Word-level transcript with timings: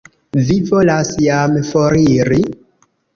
Vi 0.45 0.55
volas 0.69 1.11
jam 1.25 1.53
foriri? 1.73 2.41